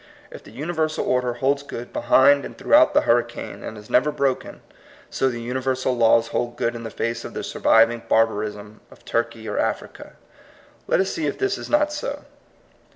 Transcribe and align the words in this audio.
If 0.31 0.43
the 0.43 0.49
universal 0.49 1.05
order 1.05 1.33
holds 1.33 1.61
good 1.61 1.93
behind 1.93 2.43
and 2.43 2.57
throughout 2.57 2.95
the 2.95 3.01
hurricane, 3.01 3.63
and 3.63 3.77
is 3.77 3.87
never 3.87 4.11
broken, 4.11 4.61
so 5.11 5.29
the 5.29 5.39
universal 5.43 5.95
laws 5.95 6.29
hold 6.29 6.57
good 6.57 6.73
in 6.73 6.81
the 6.81 6.89
face 6.89 7.23
of 7.23 7.33
all 7.33 7.35
the 7.35 7.43
surviving 7.43 8.01
barbarism 8.09 8.81
of 8.89 9.05
Turkey 9.05 9.47
or 9.47 9.59
Africa. 9.59 10.13
Let 10.87 11.01
us 11.01 11.11
see 11.11 11.27
if 11.27 11.37
this 11.37 11.55
is 11.55 11.69
not 11.69 11.93
so. 11.93 12.25